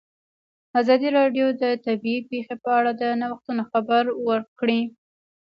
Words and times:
ازادي 0.81 1.09
راډیو 1.17 1.47
د 1.61 1.63
طبیعي 1.85 2.21
پېښې 2.29 2.55
په 2.63 2.69
اړه 2.77 2.91
د 3.01 3.03
نوښتونو 3.21 3.63
خبر 3.71 4.03
ورکړی. 4.27 4.81